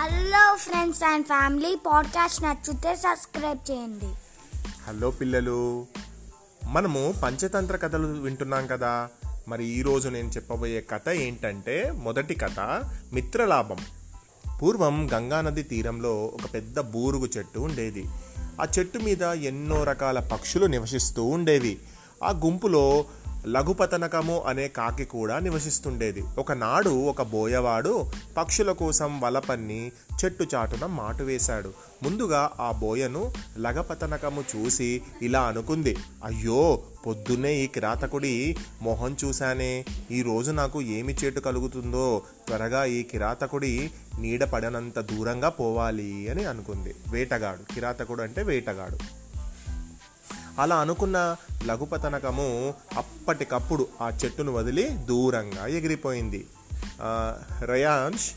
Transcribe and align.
Hello 0.00 0.56
friends 0.56 1.02
and 1.02 1.26
family 1.26 1.78
podcast 1.86 2.42
నచ్చితే 2.42 2.96
subscribe 2.96 3.70
చేయండి. 3.70 4.14
Hello 4.86 5.10
పిల్లలు. 5.10 5.86
మనము 6.70 7.14
పంచతంత్ర 7.22 7.76
కథలు 7.76 8.06
వింటున్నాం 8.06 8.66
కదా. 8.66 9.08
మరి 9.48 9.64
ఈరోజు 9.64 10.08
నేను 10.08 10.28
చెప్పబోయే 10.28 10.80
కథ 10.80 11.08
ఏంటంటే 11.08 11.90
మొదటి 11.90 12.34
కథ 12.34 12.60
మిత్రలాభం. 13.12 13.76
పూర్వం 14.62 15.08
గంగానది 15.12 15.62
తీరంలో 15.62 16.24
ఒక 16.24 16.54
పెద్ద 16.54 16.80
బూరుగు 16.80 17.26
చెట్టు 17.26 17.60
ఉండేది. 17.60 18.04
ఆ 18.38 18.66
చెట్టు 18.78 18.98
మీద 18.98 19.22
ఎన్నో 19.22 19.84
రకాల 19.84 20.20
పక్షులు 20.20 20.66
నివసిస్తూ 20.66 21.24
ఉండేవి. 21.24 21.78
ఆ 22.24 22.30
గుంపులో 22.30 23.04
లఘుపతనకము 23.46 24.42
అనే 24.46 24.68
కాకి 24.68 25.04
కూడా 25.04 25.38
నివసిస్తుండేది. 25.38 26.24
ఒకనాడు 26.38 26.90
ఒక 26.90 27.22
బోయవాడు 27.22 28.10
పక్షుల 28.36 28.72
కోసం 28.72 29.20
వలపన్ని 29.20 29.92
చెట్టు 30.24 30.46
చాటున 30.54 30.86
మాటు 30.86 31.22
వేశాడు. 31.22 31.72
ముందుగా 32.02 32.50
ఆ 32.60 32.70
బోయను 32.70 33.32
లఘపతనకము 33.58 34.44
చూసి 34.56 35.02
ఇలా 35.22 35.42
అనుకుంది 35.42 35.96
అయ్యో 36.24 36.82
పొద్దున్నే 37.06 37.54
ఈ 37.54 37.66
కిరాతకుడి 37.66 38.56
మొహం 38.82 39.16
చూశానే. 39.24 39.84
ఈ 40.10 40.22
రోజు 40.22 40.50
నాకు 40.50 40.82
ఏమి 40.82 41.14
చేటు 41.14 41.40
కలుగుతుందో 41.40 42.22
త్వరగా 42.48 42.84
ఈ 42.84 43.02
కిరాతకుడి 43.02 43.90
నీడ 44.18 44.44
పడనంత 44.44 44.98
దూరంగా 45.00 45.48
పోవాలి 45.48 46.28
అని 46.28 46.44
అనుకుంది. 46.44 46.94
వేటగాడు 47.08 47.74
కిరాతకుడు 47.74 48.22
అంటే 48.22 48.42
వేటగాడు. 48.42 49.15
అలా 50.58 50.76
అనుకున్న 50.76 51.36
లఘుపతనకము 51.64 52.74
అప్పటికప్పుడు 52.96 53.88
ఆ 54.00 54.10
చెట్టును 54.24 54.52
వదిలి 54.52 54.88
దూరంగా 54.88 55.66
ఎగిరిపోయింది. 55.66 56.46
ఆ, 57.02 57.38
రయాన్ష్ 57.62 58.30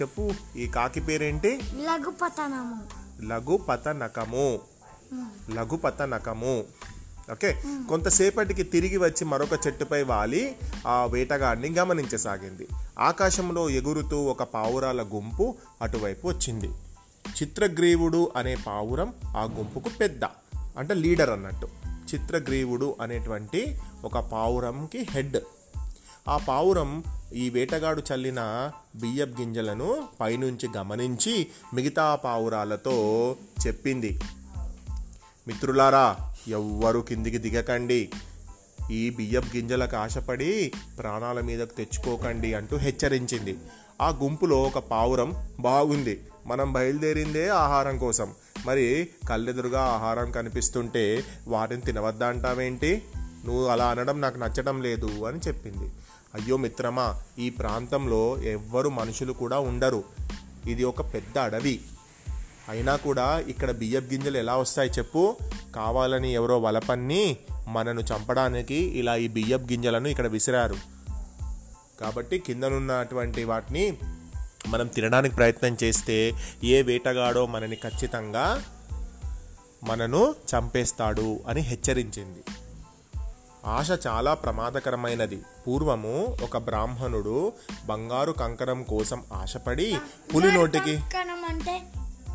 చెప్పు 0.00 0.30
ఈ 0.56 0.66
కాకి 0.66 1.00
పేరేంటి? 1.00 1.60
లఘుపతనము. 1.74 2.82
లఘుపతనకము. 3.22 4.60
లఘుపతనకము. 5.54 6.64
ఓకే? 7.32 7.62
కొంతసేపటికి 7.88 8.62
తిరిగి 8.62 8.96
వచ్చి 8.96 9.24
మరొక 9.24 9.66
చెట్టుపై 9.66 10.02
వాలి 10.02 10.56
ఆ 10.86 11.06
వేటగాడిని 11.10 11.74
గమనించసాగింది. 11.78 12.68
ఆకాశంలో 12.98 13.70
ఎగురుతూ 13.70 14.22
ఒక 14.22 14.42
పావురాల 14.42 15.02
గుంపు 15.02 15.54
అటువైపు 15.82 16.28
వచ్చింది. 16.28 16.70
చిత్రగ్రీవుడు 17.42 18.32
అనే 18.36 18.54
పావురం 18.54 19.14
ఆ 19.26 19.42
గుంపుకు 19.42 19.88
పెద్ద. 20.00 20.20
అంటే 20.78 20.94
లీడర్ 20.94 21.30
అన్నట్టు. 21.30 21.68
చిత్రగ్రీవుడు 22.14 22.96
అనేటువంటి 23.00 23.78
ఒక 24.04 24.18
పావురంకి 24.18 24.98
హెడ్. 24.98 25.36
ఆ 26.28 26.36
పావురం 26.36 27.04
ఈ 27.34 27.50
వేటగాడు 27.50 28.02
చల్లిన 28.14 28.70
బియ్యపు 28.96 29.40
గింజలను 29.40 30.08
పైనుంచి 30.20 30.68
గమనించి 30.76 31.46
మిగతా 31.74 32.14
పావురాలతో 32.14 33.36
చెప్పింది. 33.66 34.20
మిత్రులారా 35.46 36.34
ఎవ్వరు 36.48 37.00
కిందికి 37.00 37.38
దిగకండి. 37.38 38.10
ఈ 38.90 39.10
బియ్యపు 39.10 39.56
గింజలకు 39.56 39.96
ఆశపడి 39.96 40.72
ప్రాణాల 40.98 41.40
మీదకు 41.40 41.76
తెచ్చుకోకండి 41.76 42.54
అంటూ 42.54 42.76
హెచ్చరించింది. 42.76 43.58
ఆ 44.02 44.08
గుంపులో 44.08 44.62
ఒక 44.62 44.78
పావురం 44.78 45.34
బాగుంది 45.60 46.20
మనం 46.46 46.72
బయలుదేరిందే 46.72 47.48
ఆహారం 47.48 47.98
కోసం. 47.98 48.34
మరి 48.66 49.08
కళ్ళెదురుగా 49.28 49.80
ఆహారం 49.80 50.30
కనిపిస్తుంటే 50.30 51.24
వాటిని 51.48 51.82
తినవద్దా 51.82 52.28
అంటావేంటి? 52.28 53.02
నువ్వు 53.16 53.66
అలా 53.66 53.86
అనడం 53.88 54.20
నాకు 54.20 54.38
నచ్చడం 54.38 54.82
లేదు 54.82 55.24
అని 55.24 55.40
చెప్పింది. 55.48 55.92
అయ్యో 56.34 56.56
మిత్రమా 56.56 57.20
ఈ 57.38 57.50
ప్రాంతంలో 57.50 58.38
ఎవ్వరు 58.38 58.88
మనుషులు 58.88 59.32
కూడా 59.32 59.58
ఉండరు. 59.58 60.04
ఇది 60.66 60.84
ఒక 60.84 61.14
పెద్ద 61.14 61.38
అడవి. 61.38 61.80
అయినా 62.68 62.96
కూడా 62.96 63.44
ఇక్కడ 63.48 63.70
బియ్యపు 63.70 64.12
గింజలు 64.12 64.38
ఎలా 64.38 64.56
వస్తాయి 64.56 64.90
చెప్పు? 64.90 65.36
కావాలని 65.76 66.32
ఎవరో 66.32 66.58
వలపన్ని 66.58 67.36
మనను 67.68 68.00
చంపడానికి 68.00 68.74
ఇలా 68.74 69.16
ఈ 69.16 69.28
బియ్యపు 69.28 69.62
గింజలను 69.62 70.08
ఇక్కడ 70.08 70.26
విసిరారు. 70.26 70.91
కాబట్టి 72.02 72.38
కిందనున్నటువంటి 72.38 73.44
వాటిని 73.44 73.96
మనం 74.66 74.86
తినడానికి 74.86 75.34
ప్రయత్నం 75.34 75.76
చేస్తే 75.82 76.32
ఏ 76.64 76.82
వేటగాడో 76.82 77.46
మనని 77.46 77.76
ఖచ్చితంగా 77.76 78.64
మనను 79.84 80.34
చంపేస్తాడు 80.54 81.40
అని 81.48 81.60
హెచ్చరించింది. 81.60 82.44
ఆశ 83.66 84.06
చాలా 84.06 84.34
ప్రమాదకరమైనది. 84.34 85.42
పూర్వము 85.66 86.36
ఒక 86.42 86.56
బ్రాహ్మణుడు 86.56 87.52
బంగారు 87.86 88.32
కంకణం 88.32 88.82
కోసం 88.82 89.22
ఆశపడి 89.32 89.96
పులి 90.34 90.52
నోటికి 90.52 90.98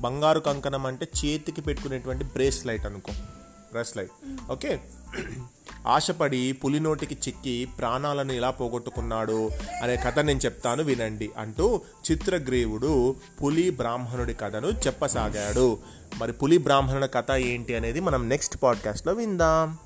బంగారు 0.00 0.40
కంకణం 0.40 0.86
అంటే 0.86 1.08
చేతికి 1.24 1.60
పెట్టుకునేటువంటి 1.60 2.24
బ్రేస్లైట్ 2.24 2.86
అనుకో. 2.86 3.12
బ్రేస్లైట్. 3.72 4.10
ఓకే? 4.52 4.80
ఆశపడి 5.86 6.52
పులి 6.52 6.80
నోటికి 6.80 7.14
చిక్కి 7.14 7.68
ప్రాణాలను 7.78 8.32
ఎలా 8.32 8.50
పోగొట్టుకున్నాడు 8.50 9.50
అనే 9.82 9.96
కథ 9.96 10.18
నేను 10.18 10.38
చెప్తాను 10.38 10.82
వినండి 10.82 11.30
అంటూ 11.38 11.80
చిత్రగ్రీవుడు 12.10 13.16
పులి 13.42 13.70
బ్రాహ్మణుడి 13.70 14.34
కథను 14.34 14.66
చెప్పసాగాడు. 14.66 15.78
మరి 16.16 16.32
పులి 16.32 16.58
బ్రాహ్మణుడి 16.58 17.08
కథ 17.08 17.32
ఏంటి 17.32 17.74
అనేది 17.74 18.00
మనం 18.00 18.28
నెక్స్ట్ 18.28 18.62
పాడ్కాస్ట్లో 18.62 19.12
విందాం. 19.12 19.78